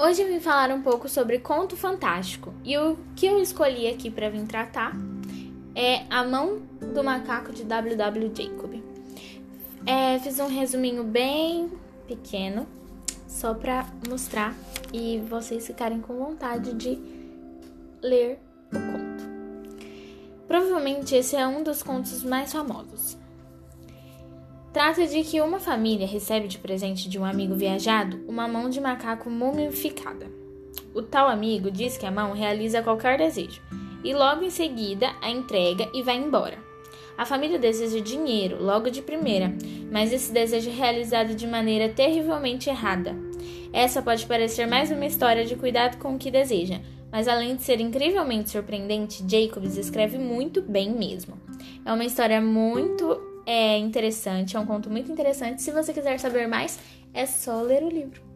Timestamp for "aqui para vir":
3.88-4.46